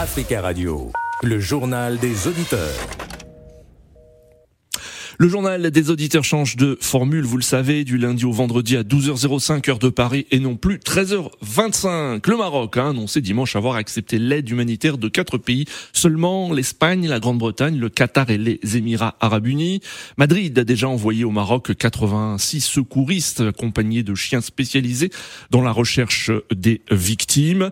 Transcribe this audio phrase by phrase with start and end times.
[0.00, 0.90] Africa Radio,
[1.22, 2.88] le journal des auditeurs.
[5.18, 8.82] Le journal des auditeurs change de formule, vous le savez, du lundi au vendredi à
[8.82, 12.26] 12h05 heure de Paris et non plus 13h25.
[12.30, 17.20] Le Maroc a annoncé dimanche avoir accepté l'aide humanitaire de quatre pays seulement, l'Espagne, la
[17.20, 19.82] Grande-Bretagne, le Qatar et les Émirats arabes unis.
[20.16, 25.10] Madrid a déjà envoyé au Maroc 86 secouristes accompagnés de chiens spécialisés
[25.50, 27.68] dans la recherche des victimes.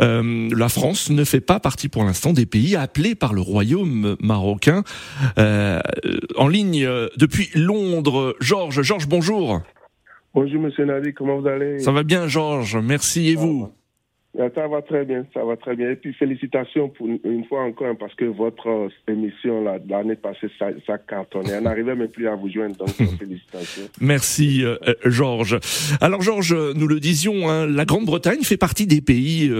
[0.00, 4.16] Euh, la France ne fait pas partie pour l'instant des pays appelés par le royaume
[4.20, 4.82] marocain.
[5.38, 5.80] Euh,
[6.36, 8.82] en ligne euh, depuis Londres, Georges.
[8.82, 9.62] Georges, bonjour.
[10.34, 11.78] Bonjour Monsieur Nadi, comment vous allez?
[11.78, 13.70] Ça va bien Georges, merci et vous
[14.36, 15.90] ça va très bien, ça va très bien.
[15.90, 20.48] Et puis félicitations pour une fois encore hein, parce que votre euh, émission l'année passée,
[20.58, 21.58] ça, ça cartonnait.
[21.58, 23.84] On n'arrivait même plus à vous joindre, donc félicitations.
[24.00, 25.58] Merci euh, euh, Georges.
[26.00, 29.52] Alors Georges, nous le disions, hein, la Grande-Bretagne fait partie des pays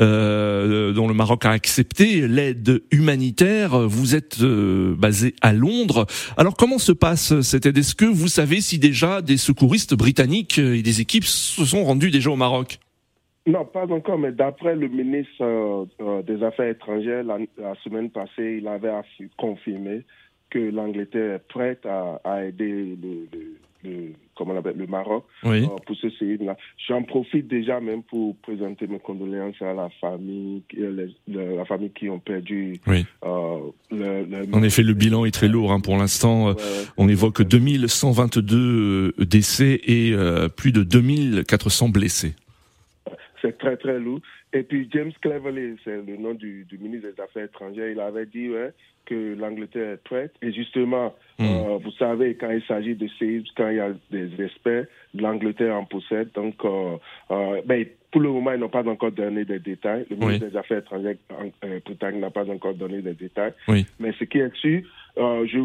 [0.00, 3.88] euh, dont le Maroc a accepté l'aide humanitaire.
[3.88, 6.06] Vous êtes basé à Londres.
[6.36, 7.78] Alors comment se passe cette aide?
[7.78, 12.10] Est-ce que vous savez si déjà des secouristes britanniques et des équipes se sont rendus
[12.10, 12.78] déjà au Maroc?
[13.46, 17.38] Non, pas encore, mais d'après le ministre euh, euh, des Affaires étrangères, la,
[17.82, 18.90] semaine passée, il avait
[19.38, 20.04] confirmé
[20.50, 23.28] que l'Angleterre est prête à, aider le,
[23.82, 26.56] le, comment on appelle, le Maroc euh, pour ce séisme-là.
[26.86, 30.62] J'en profite déjà même pour présenter mes condoléances à la famille,
[31.26, 32.78] la famille qui ont perdu.
[32.86, 33.06] Oui.
[33.22, 36.54] en effet, le bilan est très lourd hein, pour l'instant.
[36.98, 40.12] on évoque 2122 décès et
[40.56, 42.34] plus de 2400 blessés
[43.42, 44.20] c'est très très lourd.
[44.52, 48.50] Et puis James Cleverly, c'est le nom du, ministre des Affaires étrangères, il avait dit
[49.06, 50.32] que l'Angleterre est prête.
[50.42, 51.44] Et justement, hmm.
[51.44, 55.74] euh, vous savez, quand il s'agit de séismes, quand il y a des experts, l'Angleterre
[55.74, 56.30] en possède.
[56.34, 56.96] Donc, euh,
[57.30, 60.04] euh, ben, pour le moment, ils n'ont pas encore donné des détails.
[60.10, 61.16] Le ministre des Affaires étrangères
[61.84, 63.52] britannique n'a pas encore donné des détails.
[63.68, 64.82] Mais ce qui est sûr,
[65.20, 65.58] euh, je,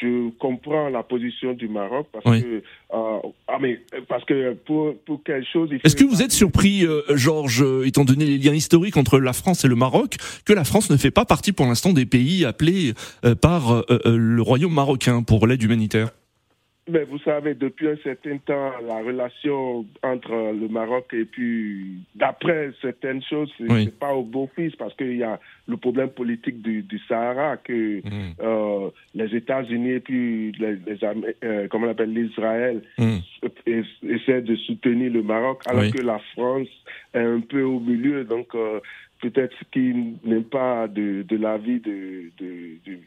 [0.00, 5.22] je comprends la position du Maroc parce que, euh, ah mais parce que pour, pour
[5.22, 5.70] quelque chose.
[5.82, 9.64] Est-ce que vous êtes surpris, euh, Georges, étant donné les liens historiques entre la France
[9.64, 12.92] et le Maroc, que la France ne fait pas partie pour l'instant des pays appelés
[13.40, 16.10] par le Royaume marocain pour l'aide humanitaire?
[16.88, 22.70] Mais vous savez, depuis un certain temps, la relation entre le Maroc et puis, d'après
[22.80, 26.82] certaines choses, c'est n'est pas au beau-fils parce qu'il y a le problème politique du,
[26.82, 28.34] du Sahara que mm.
[28.40, 30.98] euh, les États-Unis et puis les, les
[31.44, 33.18] euh, comment on appelle l'Israël mm.
[33.66, 36.68] essaient de soutenir le Maroc alors que la France
[37.14, 38.24] est un peu au milieu.
[38.24, 38.80] Donc, euh,
[39.20, 43.00] peut-être qu'il n'est pas de, de l'avis de, de, du,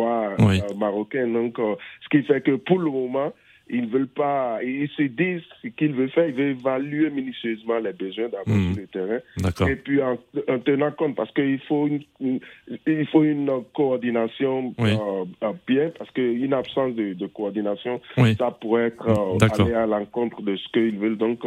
[0.00, 1.26] du, roi euh, marocain.
[1.26, 3.32] Donc, euh, ce qui fait que pour le moment,
[3.72, 7.78] ils ne veulent pas, ils se disent ce qu'ils veulent faire, ils veulent évaluer minutieusement
[7.78, 8.72] les besoins d'abord hmm.
[8.72, 9.68] sur le terrain.
[9.68, 10.18] Et puis en,
[10.64, 12.40] tenant compte, parce qu'il faut une,
[12.86, 15.24] il faut une coordination euh,
[15.66, 18.00] bien, parce qu'une absence de, de coordination,
[18.38, 21.18] ça pourrait être euh, aller à l'encontre de ce qu'ils veulent.
[21.18, 21.40] Donc,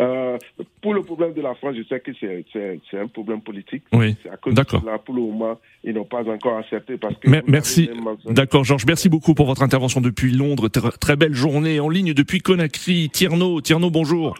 [0.00, 0.38] euh,
[0.80, 3.84] pour le problème de la France, je sais que c'est un problème politique.
[3.92, 4.16] Oui.
[4.46, 4.82] D'accord.
[5.04, 7.28] Pour le moment, ils n'ont pas encore accepté parce que.
[7.46, 7.90] merci.
[8.26, 8.86] D'accord, Georges.
[8.86, 10.68] Merci beaucoup pour votre intervention depuis Londres.
[10.68, 13.10] Très belle journée en ligne depuis Conakry.
[13.10, 14.34] Tierno, Tierno, bonjour.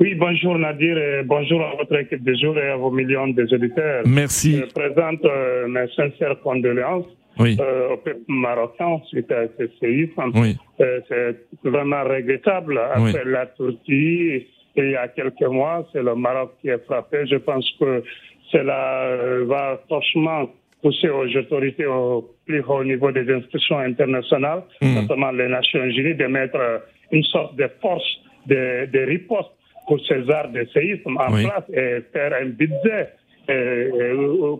[0.00, 3.42] Oui, bonjour Nadir et bonjour à votre équipe de jour et à vos millions de
[3.52, 4.04] auditeurs.
[4.06, 4.58] Merci.
[4.58, 7.06] Je présente euh, mes sincères condoléances
[7.40, 10.30] euh, au peuple marocain suite à ce séisme.
[10.34, 10.56] Oui.
[10.80, 12.78] Euh, c'est vraiment regrettable.
[12.78, 14.46] Après la Turquie,
[14.78, 17.26] et il y a quelques mois, c'est le Maroc qui est frappé.
[17.26, 18.02] Je pense que
[18.50, 20.48] cela va franchement
[20.82, 24.94] pousser aux autorités au plus haut niveau des institutions internationales, hmm.
[24.94, 29.50] notamment les Nations Unies, de mettre une sorte de force de, de riposte
[29.86, 33.08] pour ces arts de séisme en place et faire un budget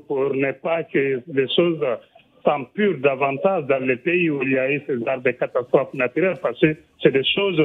[0.08, 1.84] pour ne pas que les choses
[2.44, 6.38] s'empurent davantage dans les pays où il y a eu ces arts de catastrophes naturelles
[6.42, 7.62] parce que c'est des choses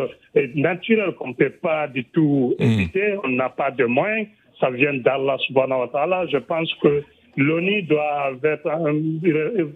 [0.56, 2.64] naturelles qu'on ne peut pas du tout hmm.
[2.64, 3.16] éviter.
[3.24, 4.28] On n'a pas de moyens.
[4.60, 6.26] Ça vient d'Allah subhanahu wa ta'ala.
[6.28, 7.04] Je pense que
[7.38, 8.32] l'ONU doit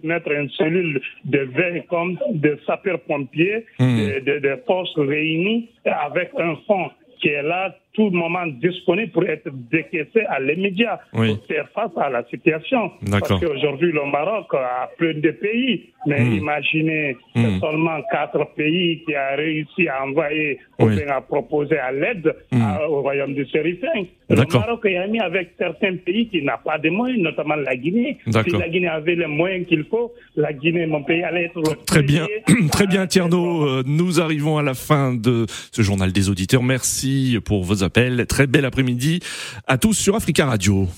[0.04, 4.20] mettre une cellule de veille comme des sapeurs-pompiers, mmh.
[4.24, 6.90] des forces réunies avec un fonds
[7.20, 12.08] qui est là tout moment disponible pour être décaissé à l'immédiat pour faire face à
[12.08, 12.92] la situation.
[13.10, 16.32] Parce qu'aujourd'hui, le Maroc a plein de pays, mais hmm.
[16.34, 17.58] imaginez hmm.
[17.60, 22.62] seulement quatre pays qui a réussi à envoyer ou bien à proposer à l'aide hmm.
[22.88, 24.04] au royaume du Sérifin.
[24.30, 28.18] Le Maroc est ami avec certains pays qui n'ont pas de moyens, notamment la Guinée.
[28.26, 31.84] Si la Guinée avait les moyens qu'il faut, la Guinée, mon pays, allait être...
[31.86, 32.26] Très bien,
[32.70, 36.62] très bien Tierno, euh, nous arrivons à la fin de ce journal des auditeurs.
[36.62, 39.20] Merci pour vos Très bel après-midi
[39.66, 40.88] à tous sur Africa Radio.